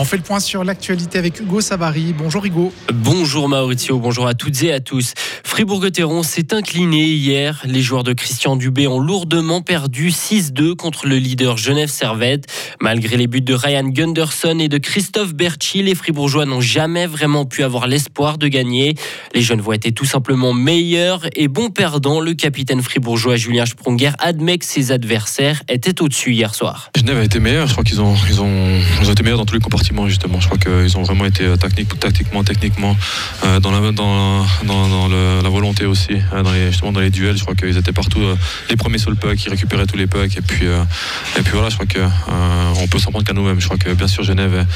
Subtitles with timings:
[0.00, 2.14] On fait le point sur l'actualité avec Hugo Savary.
[2.16, 2.72] Bonjour Hugo.
[2.94, 5.12] Bonjour Maurizio, bonjour à toutes et à tous.
[5.42, 7.60] Fribourg-Gotteron s'est incliné hier.
[7.64, 12.46] Les joueurs de Christian Dubé ont lourdement perdu 6-2 contre le leader Genève Servette.
[12.80, 17.44] Malgré les buts de Ryan Gunderson et de Christophe Berchi, les Fribourgeois n'ont jamais vraiment
[17.44, 18.94] pu avoir l'espoir de gagner.
[19.34, 22.20] Les Genevois étaient tout simplement meilleurs et bon perdant.
[22.20, 26.92] Le capitaine fribourgeois Julien Sprunger admet que ses adversaires étaient au-dessus hier soir.
[26.96, 27.66] Genève a été meilleur.
[27.66, 30.40] Je crois qu'ils ont, ils ont, ils ont été meilleurs dans tous les compartiments justement.
[30.40, 32.96] Je crois qu'ils ont vraiment été euh, tactiquement, techniquement
[33.44, 37.36] euh, dans, la, volonté aussi, euh, dans les, justement dans les duels.
[37.36, 38.20] Je crois qu'ils étaient partout
[38.68, 41.68] les premiers sur le puck, ils récupéraient tous les pucks et puis, et puis voilà,
[41.68, 43.60] je crois qu'on peut s'en prendre qu'à nous-mêmes.
[43.60, 44.66] Je crois que bien sûr Genève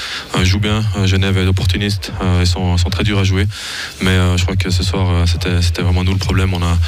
[0.42, 3.46] joue bien, Genève est opportuniste, ils sont, sont, très durs à jouer,
[4.00, 6.54] mais je crois que ce soir c'était vraiment nous le problème.
[6.54, 6.78] On a,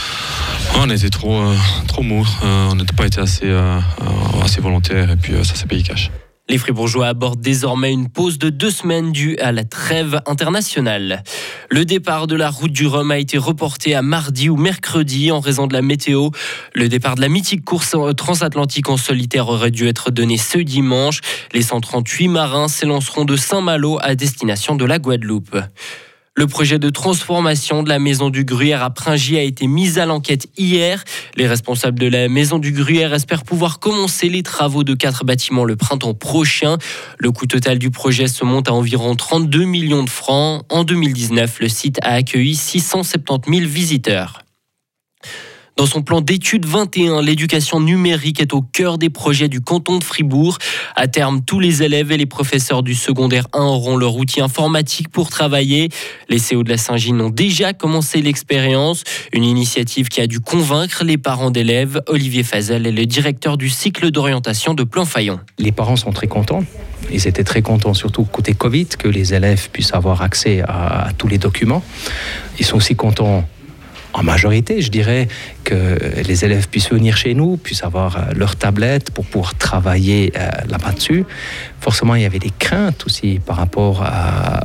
[0.76, 1.42] on était trop,
[1.86, 3.50] trop mou, on n'était pas été assez,
[4.42, 6.10] assez volontaire et puis ça s'est payé cash.
[6.50, 11.22] Les Fribourgeois abordent désormais une pause de deux semaines due à la trêve internationale.
[11.70, 15.40] Le départ de la route du Rhum a été reporté à mardi ou mercredi en
[15.40, 16.28] raison de la météo.
[16.74, 21.22] Le départ de la mythique course transatlantique en solitaire aurait dû être donné ce dimanche.
[21.54, 25.56] Les 138 marins s'élanceront de Saint-Malo à destination de la Guadeloupe.
[26.36, 30.04] Le projet de transformation de la maison du Gruyère à Pringy a été mis à
[30.04, 31.04] l'enquête hier.
[31.36, 35.64] Les responsables de la maison du Gruyère espèrent pouvoir commencer les travaux de quatre bâtiments
[35.64, 36.76] le printemps prochain.
[37.18, 40.64] Le coût total du projet se monte à environ 32 millions de francs.
[40.70, 44.40] En 2019, le site a accueilli 670 000 visiteurs.
[45.76, 50.04] Dans son plan d'études 21, l'éducation numérique est au cœur des projets du canton de
[50.04, 50.58] Fribourg.
[50.94, 55.08] À terme, tous les élèves et les professeurs du secondaire 1 auront leur outil informatique
[55.08, 55.88] pour travailler.
[56.28, 59.02] Les CO de la Saint-Gine ont déjà commencé l'expérience,
[59.32, 62.00] une initiative qui a dû convaincre les parents d'élèves.
[62.06, 65.40] Olivier Fazel est le directeur du cycle d'orientation de Plan-Fayon.
[65.58, 66.62] Les parents sont très contents.
[67.12, 71.12] Ils étaient très contents, surtout côté Covid, que les élèves puissent avoir accès à, à
[71.12, 71.82] tous les documents.
[72.60, 73.44] Ils sont aussi contents
[74.14, 75.28] en majorité, je dirais,
[75.64, 80.32] que les élèves puissent venir chez nous, puissent avoir euh, leur tablette pour pouvoir travailler
[80.36, 81.24] euh, là-bas dessus.
[81.80, 84.62] Forcément, il y avait des craintes aussi par rapport à,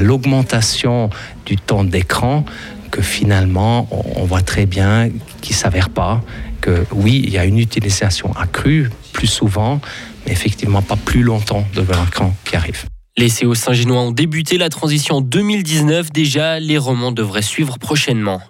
[0.00, 1.10] l'augmentation
[1.46, 2.44] du temps d'écran
[2.90, 5.08] que finalement, on voit très bien
[5.40, 6.22] qu'il ne s'avère pas,
[6.60, 9.80] que oui, il y a une utilisation accrue plus souvent,
[10.26, 12.84] mais effectivement pas plus longtemps devant l'écran qui arrive.
[13.18, 18.40] Les CO Saint-Ginois ont débuté la transition en 2019 déjà, les romans devraient suivre prochainement.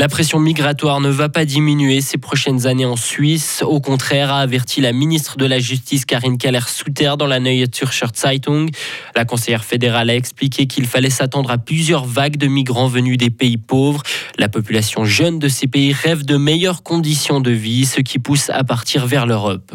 [0.00, 3.62] La pression migratoire ne va pas diminuer ces prochaines années en Suisse.
[3.62, 8.06] Au contraire, a averti la ministre de la Justice Karine Keller-Souter dans la Neue Zürcher
[8.16, 8.70] Zeitung.
[9.14, 13.28] La conseillère fédérale a expliqué qu'il fallait s'attendre à plusieurs vagues de migrants venus des
[13.28, 14.02] pays pauvres.
[14.38, 18.48] La population jeune de ces pays rêve de meilleures conditions de vie, ce qui pousse
[18.48, 19.70] à partir vers l'Europe.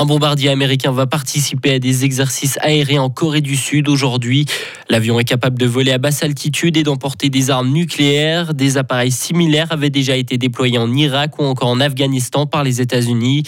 [0.00, 4.46] Un bombardier américain va participer à des exercices aériens en Corée du Sud aujourd'hui.
[4.88, 8.54] L'avion est capable de voler à basse altitude et d'emporter des armes nucléaires.
[8.54, 12.80] Des appareils similaires avaient déjà été déployés en Irak ou encore en Afghanistan par les
[12.80, 13.42] États-Unis.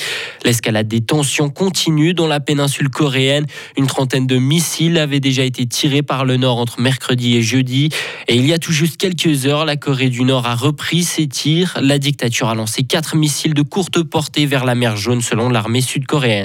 [0.44, 3.46] L'escalade des tensions continue dans la péninsule coréenne.
[3.76, 7.90] Une trentaine de missiles avaient déjà été tirés par le nord entre mercredi et jeudi.
[8.26, 11.28] Et il y a tout juste quelques heures, la Corée du Nord a repris ses
[11.28, 11.78] tirs.
[11.80, 15.80] La dictature a lancé quatre missiles de courte portée vers la mer Jaune selon l'armée
[15.80, 16.39] sud-coréenne.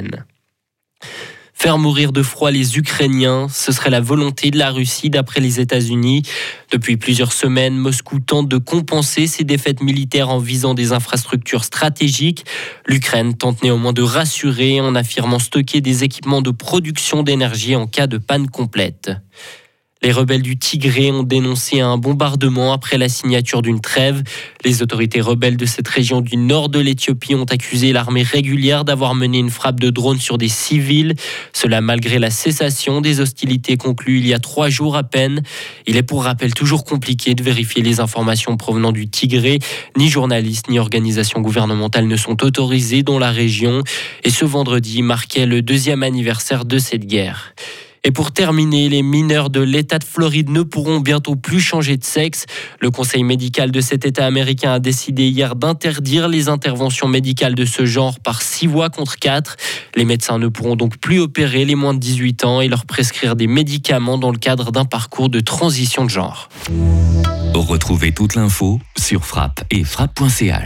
[1.57, 5.61] Faire mourir de froid les Ukrainiens, ce serait la volonté de la Russie d'après les
[5.61, 6.21] États-Unis.
[6.69, 12.45] Depuis plusieurs semaines, Moscou tente de compenser ses défaites militaires en visant des infrastructures stratégiques.
[12.85, 18.07] L'Ukraine tente néanmoins de rassurer en affirmant stocker des équipements de production d'énergie en cas
[18.07, 19.11] de panne complète.
[20.05, 24.21] Les rebelles du Tigré ont dénoncé un bombardement après la signature d'une trêve.
[24.63, 29.15] Les autorités rebelles de cette région du nord de l'Éthiopie ont accusé l'armée régulière d'avoir
[29.15, 31.15] mené une frappe de drone sur des civils.
[31.53, 35.41] Cela malgré la cessation des hostilités conclues il y a trois jours à peine.
[35.87, 39.57] Il est pour rappel toujours compliqué de vérifier les informations provenant du Tigré.
[39.97, 43.81] Ni journalistes ni organisations gouvernementales ne sont autorisés dans la région.
[44.23, 47.55] Et ce vendredi marquait le deuxième anniversaire de cette guerre.
[48.07, 52.03] Et pour terminer, les mineurs de l'État de Floride ne pourront bientôt plus changer de
[52.03, 52.45] sexe.
[52.79, 57.65] Le conseil médical de cet État américain a décidé hier d'interdire les interventions médicales de
[57.65, 59.57] ce genre par six voix contre quatre.
[59.95, 63.35] Les médecins ne pourront donc plus opérer les moins de 18 ans et leur prescrire
[63.35, 66.49] des médicaments dans le cadre d'un parcours de transition de genre.
[67.55, 70.61] Retrouvez toute l'info sur frappe et frappe.ch.